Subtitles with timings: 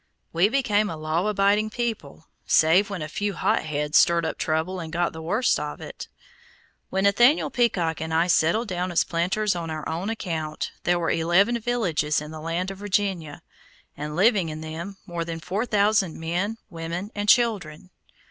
[0.33, 4.91] We became a law abiding people, save when a few hotheads stirred up trouble and
[4.91, 6.07] got the worst of it.
[6.89, 11.11] When Nathaniel Peacock and I settled down as planters on our own account, there were
[11.11, 13.43] eleven villages in the land of Virginia,
[13.95, 17.91] and, living in them, more than four thousand men, women, and children.